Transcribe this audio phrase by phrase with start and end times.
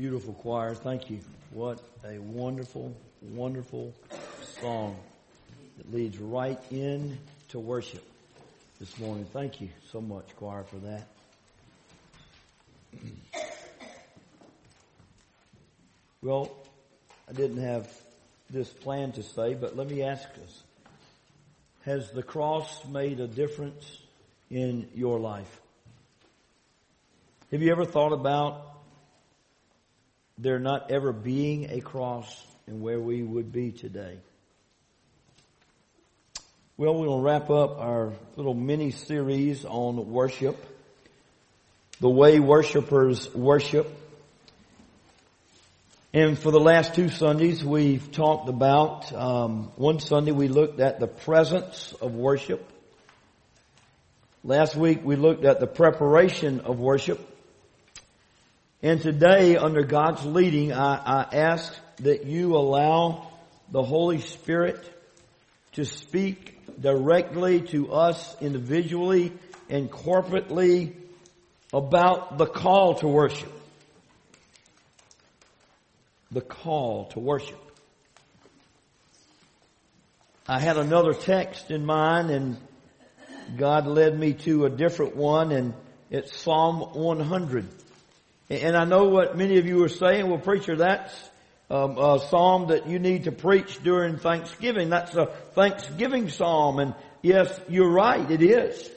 [0.00, 0.74] Beautiful choir.
[0.74, 1.20] Thank you.
[1.50, 3.92] What a wonderful, wonderful
[4.62, 4.96] song
[5.76, 7.18] that leads right in
[7.50, 8.02] to worship
[8.78, 9.26] this morning.
[9.30, 11.06] Thank you so much, choir, for that.
[16.22, 16.50] Well,
[17.28, 17.86] I didn't have
[18.48, 20.62] this plan to say, but let me ask us.
[21.84, 23.98] Has the cross made a difference
[24.50, 25.60] in your life?
[27.50, 28.70] Have you ever thought about
[30.42, 34.18] there not ever being a cross and where we would be today?
[36.76, 40.56] Well, we'll wrap up our little mini series on worship.
[42.00, 43.94] The way worshipers worship.
[46.14, 51.00] And for the last two Sundays, we've talked about, um, one Sunday we looked at
[51.00, 52.66] the presence of worship.
[54.42, 57.29] Last week we looked at the preparation of worship.
[58.82, 63.30] And today, under God's leading, I, I ask that you allow
[63.70, 64.82] the Holy Spirit
[65.72, 69.32] to speak directly to us individually
[69.68, 70.94] and corporately
[71.72, 73.52] about the call to worship
[76.30, 77.58] the call to worship.
[80.46, 82.56] I had another text in mind and
[83.56, 85.74] God led me to a different one and
[86.10, 87.68] it's Psalm 100.
[88.50, 91.30] And I know what many of you are saying, well preacher, that's
[91.70, 94.90] um, a psalm that you need to preach during Thanksgiving.
[94.90, 98.90] That's a Thanksgiving psalm and yes, you're right, it is.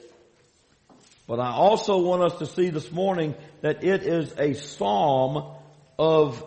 [1.27, 5.55] But I also want us to see this morning that it is a psalm
[5.99, 6.43] of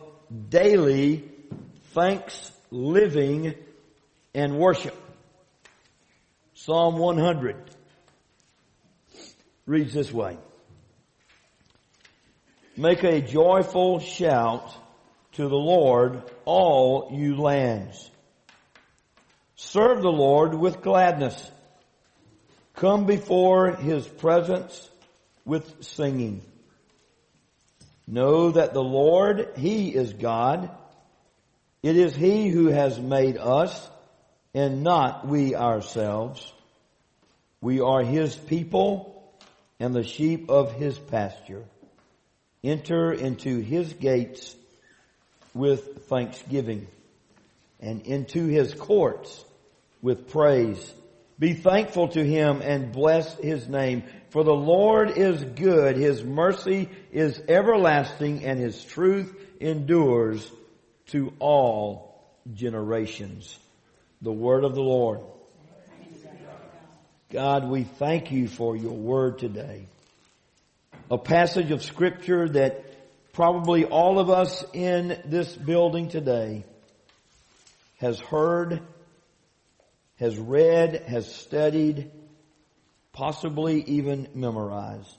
[0.49, 1.25] daily
[1.95, 3.55] thanks living
[4.35, 5.01] and worship.
[6.55, 7.57] Psalm 100
[9.65, 10.37] reads this way.
[12.77, 14.71] Make a joyful shout
[15.33, 18.11] to the Lord, all you lands.
[19.55, 21.51] Serve the Lord with gladness.
[22.75, 24.91] Come before his presence
[25.47, 26.43] with singing.
[28.07, 30.71] Know that the Lord, He is God.
[31.83, 33.89] It is He who has made us
[34.55, 36.53] and not we ourselves.
[37.61, 39.35] We are His people
[39.81, 41.65] and the sheep of His pasture.
[42.67, 44.57] Enter into His gates
[45.55, 46.89] with thanksgiving
[47.79, 49.45] and into His courts
[50.03, 50.93] with praise.
[51.39, 54.03] Be thankful to Him and bless His name.
[54.31, 60.51] For the Lord is good, His mercy is everlasting, and His truth endures
[61.11, 62.21] to all
[62.53, 63.57] generations.
[64.23, 65.21] The word of the Lord.
[67.31, 69.87] God, we thank you for your word today.
[71.09, 72.85] A passage of scripture that
[73.33, 76.65] probably all of us in this building today
[77.99, 78.83] has heard,
[80.19, 82.11] has read, has studied,
[83.13, 85.17] possibly even memorized.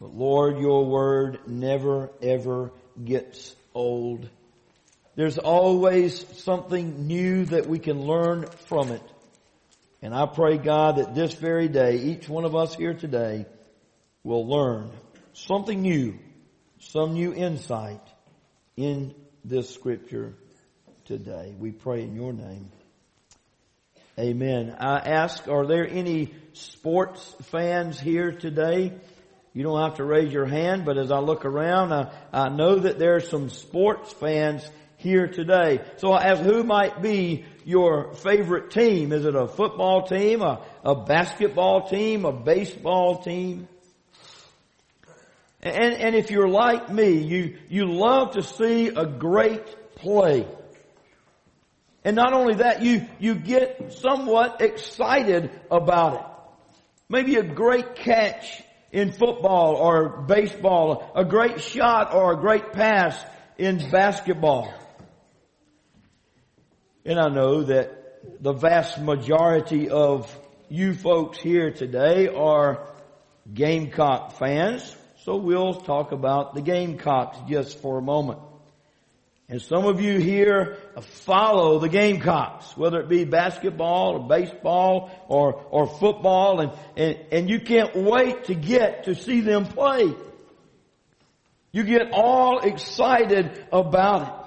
[0.00, 2.70] But Lord, your word never ever
[3.02, 4.30] gets old.
[5.16, 9.02] There's always something new that we can learn from it.
[10.00, 13.46] And I pray God that this very day, each one of us here today
[14.24, 14.90] will learn
[15.34, 16.18] something new,
[16.78, 18.00] some new insight
[18.76, 19.14] in
[19.44, 20.34] this scripture
[21.04, 21.54] today.
[21.58, 22.70] We pray in your name.
[24.18, 24.76] Amen.
[24.78, 28.92] I ask, are there any sports fans here today?
[29.52, 32.76] You don't have to raise your hand, but as I look around, I, I know
[32.76, 35.80] that there are some sports fans here today.
[35.98, 39.12] So I ask, who might be your favorite team?
[39.12, 43.68] Is it a football team, a, a basketball team, a baseball team?
[45.64, 50.46] And, and if you're like me, you, you love to see a great play.
[52.04, 56.26] And not only that, you, you get somewhat excited about it.
[57.08, 63.18] Maybe a great catch in football or baseball, a great shot or a great pass
[63.56, 64.72] in basketball.
[67.06, 70.30] And I know that the vast majority of
[70.68, 72.86] you folks here today are
[73.52, 78.40] Gamecock fans, so we'll talk about the Gamecocks just for a moment.
[79.48, 85.10] And some of you here uh, follow the Gamecocks, whether it be basketball or baseball
[85.28, 90.14] or, or football, and, and, and you can't wait to get to see them play.
[91.72, 94.46] You get all excited about it.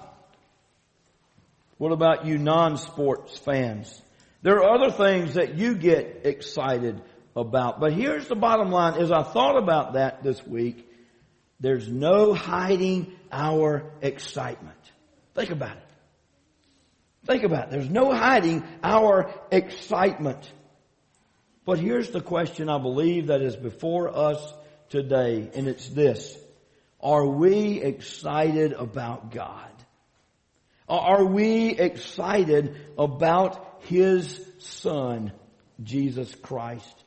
[1.80, 4.00] What about you non-sports fans?
[4.44, 7.02] There are other things that you get excited
[7.38, 7.80] about.
[7.80, 9.00] But here's the bottom line.
[9.00, 10.86] As I thought about that this week,
[11.60, 14.78] There's no hiding our excitement.
[15.34, 15.84] Think about it.
[17.26, 17.72] Think about it.
[17.72, 20.50] There's no hiding our excitement.
[21.66, 24.54] But here's the question I believe that is before us
[24.90, 26.38] today, and it's this.
[27.02, 29.64] Are we excited about God?
[30.88, 35.34] Are we excited about His Son,
[35.84, 37.04] Jesus Christ?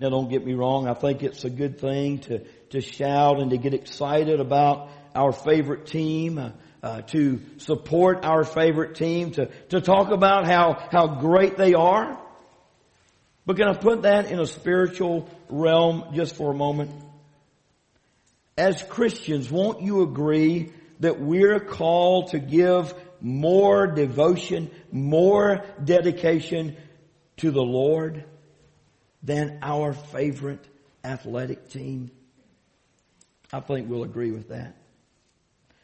[0.00, 3.50] Now don't get me wrong, I think it's a good thing to, to shout and
[3.50, 6.50] to get excited about our favorite team, uh,
[6.82, 12.16] uh, to support our favorite team, to, to talk about how, how great they are.
[13.44, 16.92] But can I put that in a spiritual realm just for a moment?
[18.56, 26.76] As Christians, won't you agree that we're called to give more devotion, more dedication
[27.38, 28.24] to the Lord
[29.22, 30.64] than our favorite
[31.04, 32.10] athletic team?
[33.52, 34.76] I think we'll agree with that.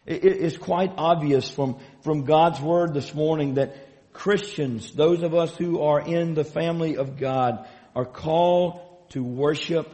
[0.06, 5.80] It's quite obvious from, from God's Word this morning that Christians, those of us who
[5.80, 7.66] are in the family of God,
[7.96, 9.88] are called to worship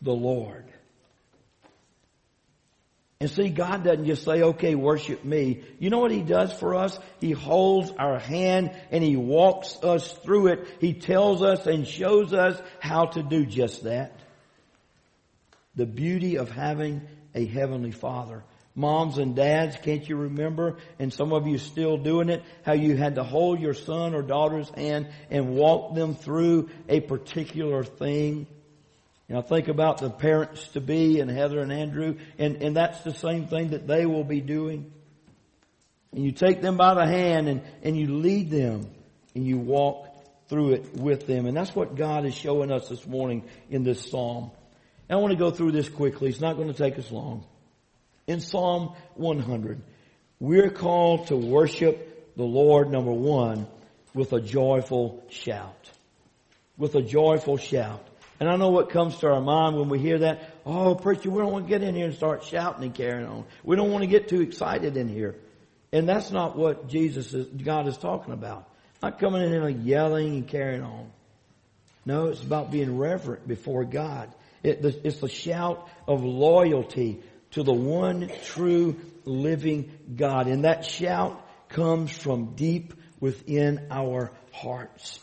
[0.00, 0.65] the Lord.
[3.18, 5.62] And see, God doesn't just say, okay, worship me.
[5.78, 6.98] You know what He does for us?
[7.18, 10.68] He holds our hand and He walks us through it.
[10.80, 14.20] He tells us and shows us how to do just that.
[15.76, 18.44] The beauty of having a Heavenly Father.
[18.74, 20.76] Moms and dads, can't you remember?
[20.98, 24.20] And some of you still doing it, how you had to hold your son or
[24.20, 28.46] daughter's hand and walk them through a particular thing.
[29.28, 33.00] You know, think about the parents to be and Heather and Andrew, and, and that's
[33.00, 34.92] the same thing that they will be doing.
[36.12, 38.88] And you take them by the hand and, and you lead them
[39.34, 40.06] and you walk
[40.48, 41.46] through it with them.
[41.46, 44.50] And that's what God is showing us this morning in this psalm.
[45.08, 46.28] And I want to go through this quickly.
[46.28, 47.44] It's not going to take us long.
[48.26, 49.82] In Psalm 100,
[50.40, 53.66] we're called to worship the Lord, number one,
[54.14, 55.90] with a joyful shout.
[56.76, 58.06] With a joyful shout.
[58.38, 60.50] And I know what comes to our mind when we hear that.
[60.66, 63.44] Oh, preacher, we don't want to get in here and start shouting and carrying on.
[63.64, 65.36] We don't want to get too excited in here.
[65.92, 68.68] And that's not what Jesus is, God is talking about.
[69.02, 71.10] Not coming in here yelling and carrying on.
[72.04, 74.32] No, it's about being reverent before God.
[74.62, 77.22] It, it's the shout of loyalty
[77.52, 80.46] to the one true living God.
[80.46, 85.20] And that shout comes from deep within our hearts.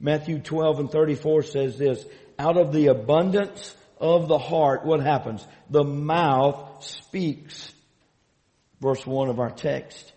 [0.00, 2.04] Matthew 12 and 34 says this,
[2.38, 5.46] out of the abundance of the heart, what happens?
[5.70, 7.72] The mouth speaks.
[8.80, 10.12] Verse 1 of our text.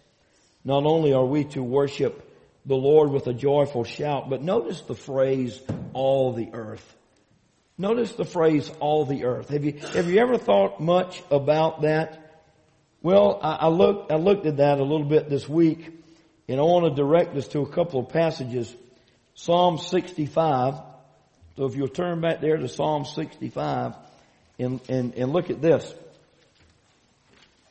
[0.64, 2.24] Not only are we to worship
[2.66, 5.62] the Lord with a joyful shout, but notice the phrase,
[5.94, 6.96] all the earth.
[7.78, 9.50] Notice the phrase, all the earth.
[9.50, 12.44] Have you, have you ever thought much about that?
[13.02, 15.94] Well, I, I looked, I looked at that a little bit this week,
[16.50, 18.76] and I want to direct us to a couple of passages.
[19.36, 20.74] Psalm 65,
[21.58, 23.96] so if you'll turn back there to Psalm 65
[24.60, 25.92] and, and, and look at this.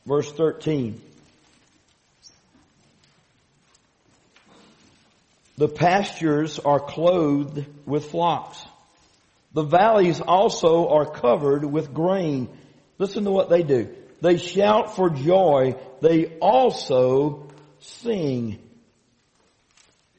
[0.05, 1.01] Verse 13.
[5.57, 8.61] The pastures are clothed with flocks.
[9.53, 12.49] The valleys also are covered with grain.
[12.97, 13.95] Listen to what they do.
[14.21, 15.75] They shout for joy.
[16.01, 17.47] They also
[17.79, 18.59] sing.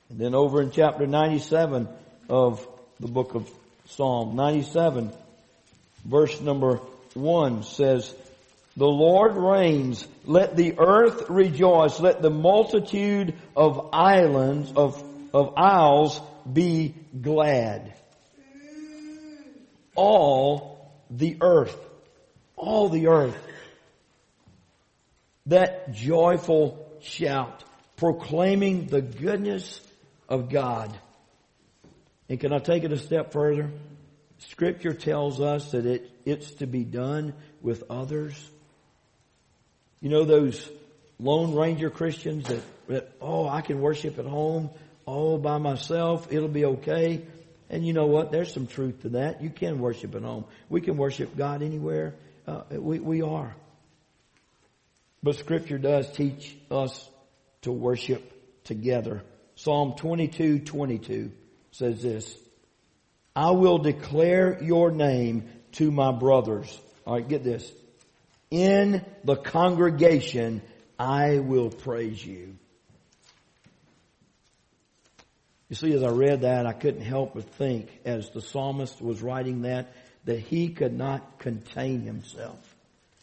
[0.08, 1.86] And then over in chapter 97
[2.30, 2.66] of
[3.00, 3.50] the book of
[3.86, 5.12] Psalm 97
[6.04, 6.80] verse number
[7.14, 8.14] 1 says,
[8.76, 10.06] The Lord reigns.
[10.24, 12.00] Let the earth rejoice.
[12.00, 15.02] Let the multitude of islands, of,
[15.32, 17.94] of isles be glad.
[19.94, 21.76] All the earth.
[22.56, 23.36] All the earth.
[25.46, 27.64] That joyful shout
[27.96, 29.80] proclaiming the goodness
[30.28, 30.96] of God.
[32.28, 33.70] And can I take it a step further?
[34.38, 38.50] Scripture tells us that it, it's to be done with others.
[40.00, 40.68] You know those
[41.18, 44.70] Lone Ranger Christians that, that, oh, I can worship at home
[45.06, 46.28] all by myself.
[46.30, 47.24] It'll be okay.
[47.70, 48.30] And you know what?
[48.30, 49.42] There's some truth to that.
[49.42, 50.44] You can worship at home.
[50.68, 52.14] We can worship God anywhere.
[52.46, 53.56] Uh, we, we are.
[55.22, 57.08] But scripture does teach us
[57.62, 58.32] to worship
[58.64, 59.22] together.
[59.56, 61.32] Psalm 22, 22
[61.78, 62.36] says this,
[63.36, 66.76] I will declare your name to my brothers.
[67.06, 67.70] All right, get this.
[68.50, 70.60] In the congregation,
[70.98, 72.56] I will praise you.
[75.68, 79.22] You see, as I read that, I couldn't help but think, as the psalmist was
[79.22, 79.92] writing that,
[80.24, 82.58] that he could not contain himself.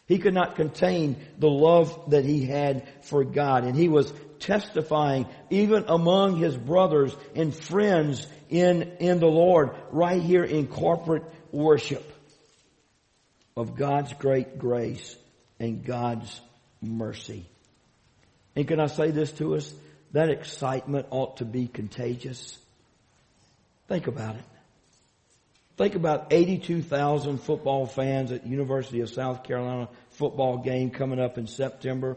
[0.06, 3.64] He could not contain the love that he had for God.
[3.64, 10.22] And he was testifying even among his brothers and friends in, in the Lord right
[10.22, 12.04] here in corporate worship
[13.56, 15.16] of God's great grace
[15.58, 16.40] and God's
[16.80, 17.46] mercy.
[18.54, 19.72] And can I say this to us?
[20.12, 22.56] That excitement ought to be contagious.
[23.88, 24.44] Think about it.
[25.76, 31.46] Think about 82,000 football fans at University of South Carolina football game coming up in
[31.46, 32.16] September.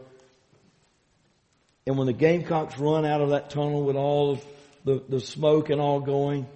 [1.86, 4.44] And when the Gamecocks run out of that tunnel with all of
[4.84, 6.46] the, the smoke and all going,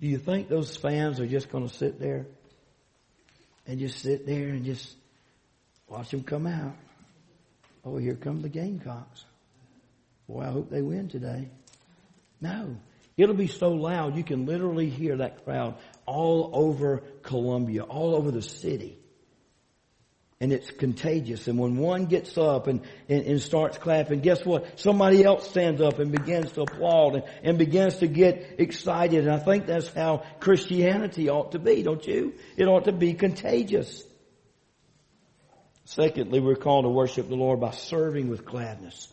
[0.00, 2.26] do you think those fans are just going to sit there
[3.66, 4.94] and just sit there and just
[5.88, 6.76] watch them come out?
[7.84, 9.24] Oh, here come the Gamecocks.
[10.28, 11.48] Boy, I hope they win today.
[12.40, 12.76] No.
[13.16, 18.30] It'll be so loud you can literally hear that crowd all over Columbia, all over
[18.30, 18.98] the city.
[20.40, 21.46] And it's contagious.
[21.46, 24.80] And when one gets up and, and, and starts clapping, guess what?
[24.80, 29.26] Somebody else stands up and begins to applaud and, and begins to get excited.
[29.26, 32.34] And I think that's how Christianity ought to be, don't you?
[32.56, 34.02] It ought to be contagious.
[35.84, 39.08] Secondly, we're called to worship the Lord by serving with gladness.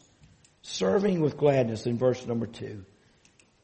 [0.63, 2.84] Serving with gladness in verse number two.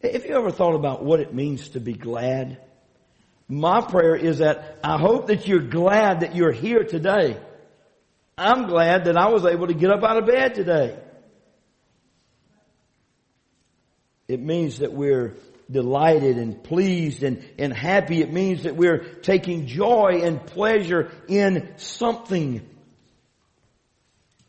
[0.02, 2.60] If you ever thought about what it means to be glad,
[3.48, 7.38] my prayer is that I hope that you're glad that you're here today.
[8.38, 11.00] I'm glad that I was able to get up out of bed today.
[14.28, 15.36] It means that we're
[15.72, 18.22] delighted and pleased and, and happy.
[18.22, 22.68] It means that we're taking joy and pleasure in something.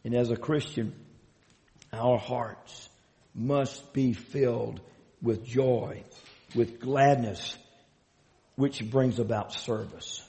[0.04, 0.94] And as a Christian,
[1.92, 2.88] our hearts
[3.34, 4.80] must be filled
[5.22, 6.02] with joy,
[6.54, 7.56] with gladness,
[8.56, 10.24] which brings about service.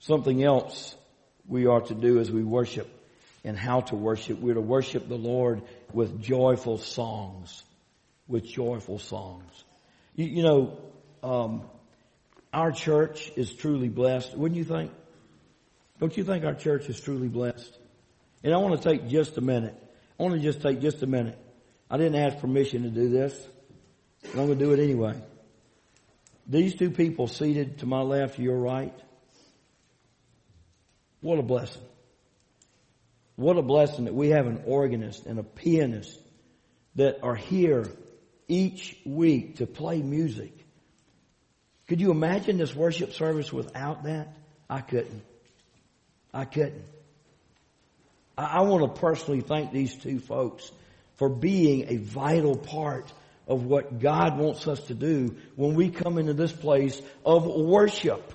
[0.00, 0.94] Something else
[1.46, 2.88] we are to do as we worship
[3.44, 4.38] and how to worship.
[4.38, 7.62] We're to worship the Lord with joyful songs.
[8.28, 9.64] With joyful songs.
[10.14, 10.78] You, you know,
[11.22, 11.62] um,
[12.52, 14.36] our church is truly blessed.
[14.36, 14.92] Wouldn't you think?
[16.00, 17.78] Don't you think our church is truly blessed?
[18.42, 19.74] And I want to take just a minute.
[20.18, 21.38] I want to just take just a minute
[21.92, 23.38] I didn't ask permission to do this,
[24.22, 25.14] but I'm going to do it anyway.
[26.46, 28.98] These two people seated to my left, your right,
[31.20, 31.82] what a blessing.
[33.36, 36.18] What a blessing that we have an organist and a pianist
[36.94, 37.86] that are here
[38.48, 40.52] each week to play music.
[41.88, 44.34] Could you imagine this worship service without that?
[44.68, 45.22] I couldn't.
[46.32, 46.86] I couldn't.
[48.38, 50.72] I, I want to personally thank these two folks
[51.22, 53.12] for being a vital part
[53.46, 58.34] of what God wants us to do when we come into this place of worship.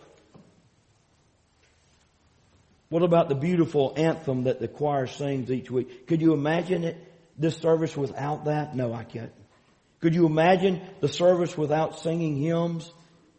[2.88, 6.08] What about the beautiful anthem that the choir sings each week?
[6.08, 6.96] Could you imagine it,
[7.38, 8.74] this service without that?
[8.74, 9.34] No, I couldn't.
[10.00, 12.90] Could you imagine the service without singing hymns?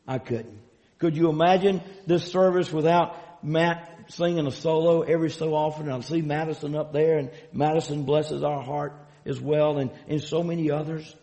[0.06, 0.60] I couldn't.
[0.98, 5.90] Could you imagine this service without Matt singing a solo every so often?
[5.90, 8.92] I see Madison up there and Madison blesses our heart
[9.28, 11.14] as well and, and so many others.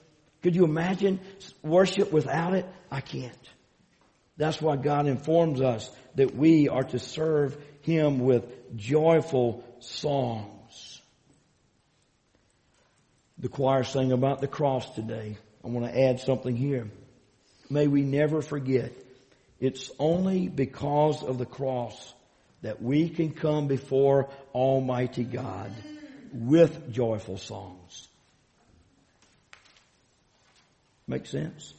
[0.43, 1.19] Could you imagine
[1.63, 2.65] worship without it?
[2.91, 3.33] I can't.
[4.37, 8.45] That's why God informs us that we are to serve Him with
[8.75, 11.01] joyful songs.
[13.39, 15.37] The choir sang about the cross today.
[15.63, 16.89] I want to add something here.
[17.69, 18.93] May we never forget
[19.59, 22.13] it's only because of the cross
[22.61, 25.71] that we can come before Almighty God
[26.35, 28.07] with joyful songs.
[31.07, 31.73] Make sense?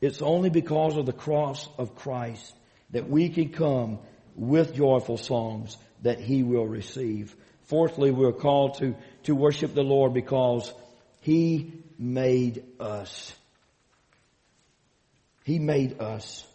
[0.00, 2.54] It's only because of the cross of Christ
[2.90, 3.98] that we can come
[4.34, 7.34] with joyful songs that He will receive.
[7.64, 8.94] Fourthly, we're called to,
[9.24, 10.72] to worship the Lord because
[11.20, 13.34] He made us.
[15.44, 16.46] He made us.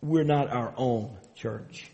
[0.00, 1.91] We're not our own church.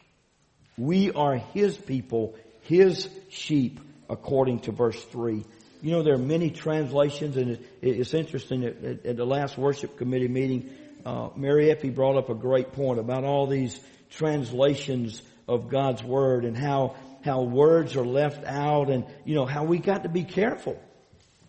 [0.79, 5.45] We are His people, His sheep, according to verse 3.
[5.83, 8.65] You know, there are many translations, and it's interesting.
[8.65, 10.71] At, the last worship committee meeting,
[11.05, 13.79] uh, Mary Effie brought up a great point about all these
[14.11, 19.65] translations of God's Word and how, how words are left out and, you know, how
[19.65, 20.81] we got to be careful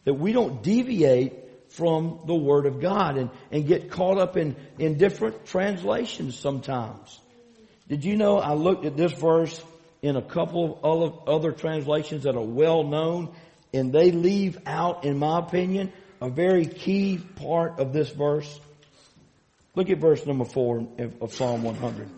[0.05, 1.33] that we don't deviate
[1.71, 7.19] from the Word of God and, and get caught up in, in different translations sometimes.
[7.89, 9.61] Did you know I looked at this verse
[10.01, 13.35] in a couple of other translations that are well known
[13.73, 15.91] and they leave out, in my opinion,
[16.21, 18.59] a very key part of this verse.
[19.75, 20.87] Look at verse number four
[21.21, 22.09] of Psalm 100.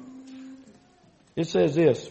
[1.35, 2.09] It says this.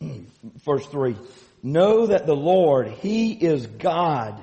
[0.64, 1.16] Verse three.
[1.62, 4.42] Know that the Lord, He is God.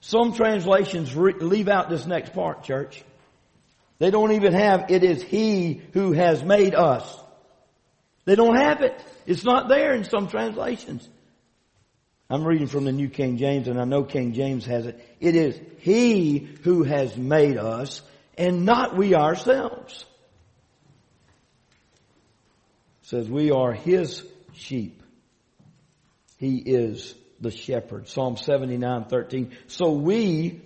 [0.00, 3.04] Some translations re- leave out this next part, church.
[3.98, 7.16] They don't even have, it is He who has made us.
[8.24, 9.02] They don't have it.
[9.26, 11.08] It's not there in some translations.
[12.30, 15.16] I'm reading from the New King James and I know King James has it.
[15.18, 18.02] It is He who has made us
[18.36, 20.04] and not we ourselves.
[23.02, 25.02] It says we are His sheep.
[26.36, 28.08] He is the shepherd.
[28.08, 29.56] Psalm 79, 13.
[29.66, 30.60] So we,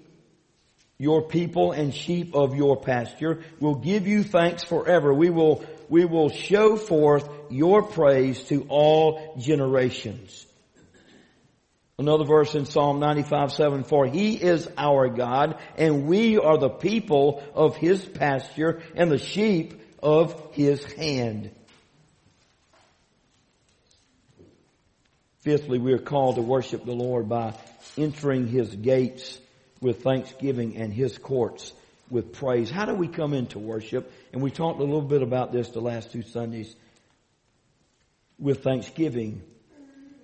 [1.03, 5.13] your people and sheep of your pasture, will give you thanks forever.
[5.13, 10.47] We will, we will show forth your praise to all generations.
[11.99, 16.71] Another verse in Psalm 95, 7, for he is our God and we are the
[16.71, 21.51] people of his pasture and the sheep of his hand.
[25.41, 27.55] Fifthly, we are called to worship the Lord by
[27.99, 29.41] entering His gates
[29.83, 31.75] with thanksgiving and His courts
[32.09, 32.71] with praise.
[32.71, 34.11] How do we come into worship?
[34.33, 36.75] And we talked a little bit about this the last two Sundays.
[38.39, 39.43] With thanksgiving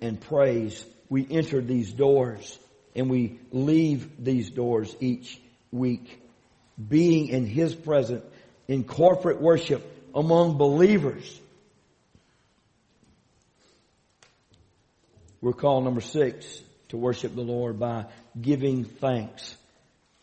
[0.01, 2.57] and praise, we enter these doors
[2.95, 5.39] and we leave these doors each
[5.71, 6.19] week.
[6.87, 8.25] Being in His presence
[8.67, 9.85] in corporate worship
[10.15, 11.39] among believers
[15.41, 18.05] We're called number six to worship the Lord by
[18.39, 19.55] giving thanks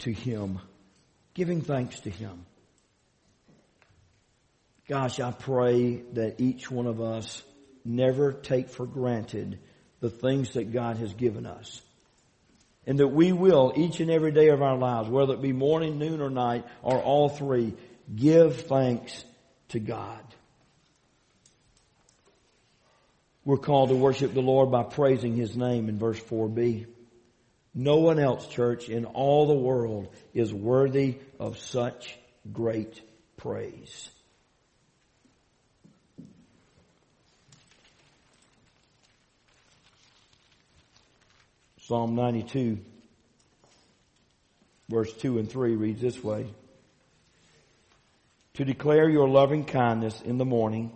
[0.00, 0.58] to Him.
[1.34, 2.44] Giving thanks to Him.
[4.88, 7.42] Gosh, I pray that each one of us
[7.84, 9.58] never take for granted
[10.00, 11.82] the things that God has given us.
[12.86, 15.98] And that we will, each and every day of our lives, whether it be morning,
[15.98, 17.74] noon, or night, or all three,
[18.14, 19.24] give thanks
[19.70, 20.22] to God.
[23.46, 26.86] We're called to worship the Lord by praising His name in verse 4b.
[27.76, 32.18] No one else, church, in all the world is worthy of such
[32.52, 33.00] great
[33.36, 34.10] praise.
[41.82, 42.80] Psalm 92,
[44.88, 46.48] verse 2 and 3 reads this way.
[48.54, 50.90] To declare your loving kindness in the morning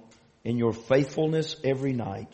[0.45, 2.33] in your faithfulness every night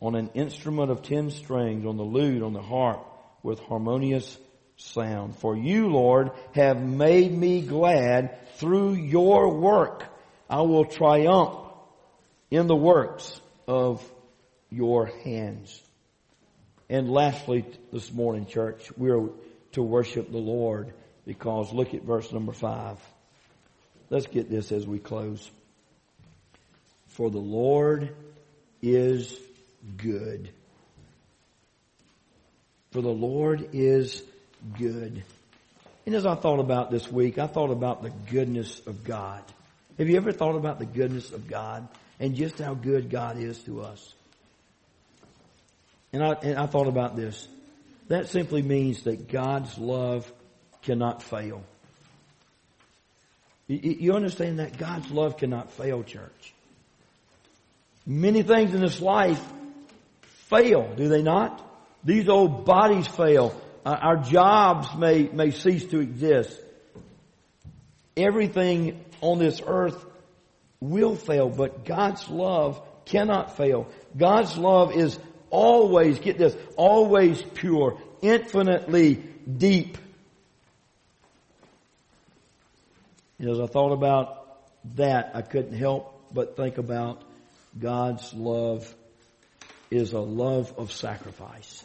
[0.00, 3.04] on an instrument of ten strings, on the lute, on the harp,
[3.42, 4.38] with harmonious
[4.76, 5.36] sound.
[5.36, 10.04] For you, Lord, have made me glad through your work.
[10.48, 11.58] I will triumph
[12.50, 14.02] in the works of
[14.70, 15.82] your hands.
[16.88, 19.28] And lastly, this morning, church, we are
[19.72, 20.94] to worship the Lord
[21.26, 22.98] because look at verse number five.
[24.08, 25.50] Let's get this as we close.
[27.18, 28.14] For the Lord
[28.80, 29.36] is
[29.96, 30.50] good.
[32.92, 34.22] For the Lord is
[34.78, 35.24] good.
[36.06, 39.42] And as I thought about this week, I thought about the goodness of God.
[39.98, 41.88] Have you ever thought about the goodness of God
[42.20, 44.14] and just how good God is to us?
[46.12, 47.48] And I, and I thought about this.
[48.06, 50.32] That simply means that God's love
[50.82, 51.64] cannot fail.
[53.66, 54.78] You, you understand that?
[54.78, 56.54] God's love cannot fail, church.
[58.10, 59.42] Many things in this life
[60.48, 61.62] fail, do they not?
[62.02, 63.54] These old bodies fail.
[63.84, 66.58] Uh, our jobs may, may cease to exist.
[68.16, 70.02] Everything on this earth
[70.80, 73.88] will fail, but God's love cannot fail.
[74.16, 75.18] God's love is
[75.50, 79.22] always, get this, always pure, infinitely
[79.54, 79.98] deep.
[83.38, 84.46] And as I thought about
[84.96, 87.22] that, I couldn't help but think about
[87.78, 88.94] God's love
[89.90, 91.84] is a love of sacrifice.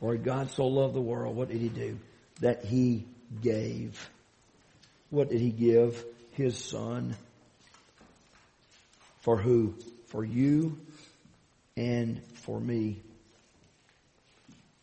[0.00, 1.98] For God so loved the world, what did he do?
[2.40, 3.04] That he
[3.42, 4.08] gave.
[5.10, 6.04] What did he give?
[6.32, 7.16] His son.
[9.20, 9.74] For who?
[10.06, 10.78] For you
[11.76, 13.00] and for me.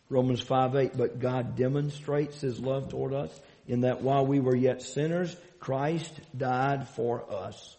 [0.08, 4.54] Romans 5 8, but God demonstrates his love toward us in that while we were
[4.54, 7.75] yet sinners, Christ died for us.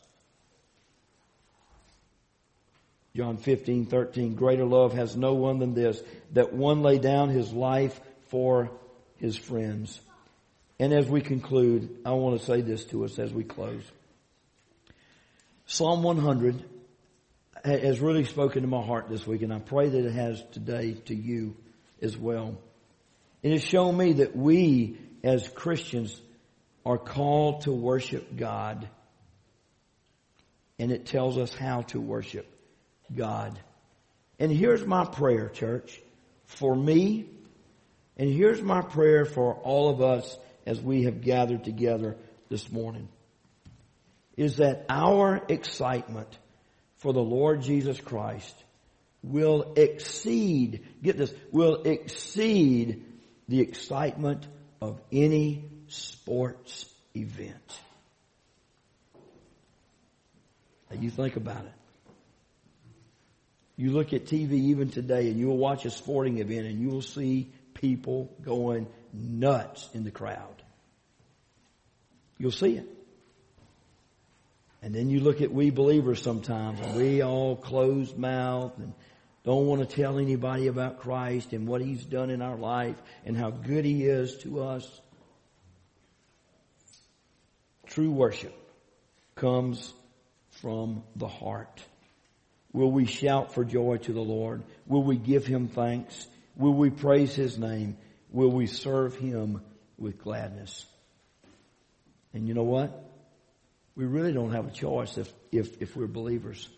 [3.18, 6.00] John 15, 13, greater love has no one than this,
[6.34, 8.70] that one lay down his life for
[9.16, 10.00] his friends.
[10.78, 13.82] And as we conclude, I want to say this to us as we close.
[15.66, 16.64] Psalm 100
[17.66, 20.94] has really spoken to my heart this week, and I pray that it has today
[21.06, 21.56] to you
[22.04, 22.56] as well.
[23.42, 26.22] It has shown me that we as Christians
[26.86, 28.88] are called to worship God.
[30.78, 32.54] And it tells us how to worship
[33.16, 33.60] God.
[34.40, 36.00] And here's my prayer, church,
[36.46, 37.26] for me,
[38.18, 42.18] and here's my prayer for all of us as we have gathered together
[42.50, 43.08] this morning,
[44.36, 46.38] is that our excitement
[46.98, 48.56] for the Lord Jesus Christ
[49.24, 53.06] will exceed, get this, will exceed
[53.48, 54.48] the excitement
[54.82, 57.80] of any sports event.
[60.90, 61.77] Now you think about it.
[63.78, 67.04] You look at TV even today and you'll watch a sporting event and you will
[67.04, 70.64] see people going nuts in the crowd.
[72.40, 72.88] You'll see it.
[74.82, 78.94] And then you look at we believers sometimes and we all closed mouth and
[79.44, 83.38] don't want to tell anybody about Christ and what He's done in our life and
[83.38, 85.02] how good He is to us.
[87.86, 88.54] True worship
[89.36, 89.94] comes
[90.62, 91.82] from the heart.
[92.78, 94.62] Will we shout for joy to the Lord?
[94.86, 96.28] Will we give Him thanks?
[96.56, 97.98] Will we praise His name?
[98.30, 99.62] Will we serve Him
[99.98, 100.86] with gladness?
[102.36, 103.04] And you know what?
[103.96, 106.70] We really don't have a choice if, if, if we're believers.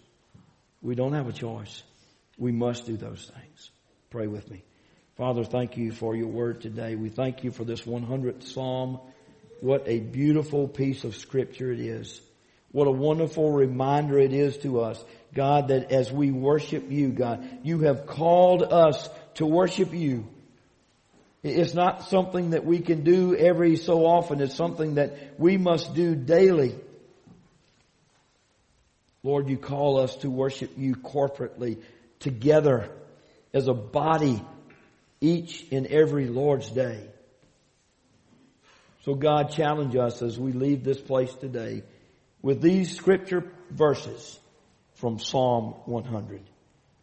[0.81, 1.83] We don't have a choice.
[2.38, 3.69] We must do those things.
[4.09, 4.63] Pray with me.
[5.17, 6.95] Father, thank you for your word today.
[6.95, 9.01] We thank you for this 100th Psalm.
[9.59, 12.21] What a beautiful piece of scripture it is.
[12.71, 15.03] What a wonderful reminder it is to us,
[15.34, 20.28] God, that as we worship you, God, you have called us to worship you.
[21.44, 24.42] It's not something that we can do every so often.
[24.42, 26.76] It's something that we must do daily.
[29.24, 31.82] Lord, you call us to worship you corporately
[32.20, 32.89] together
[33.54, 34.42] as a body
[35.22, 37.08] each and every Lord's day.
[39.04, 41.84] So God challenge us as we leave this place today
[42.42, 44.38] with these scripture verses
[44.99, 46.41] from Psalm 100.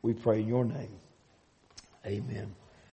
[0.03, 1.01] We pray in your name.
[2.07, 2.55] Amen.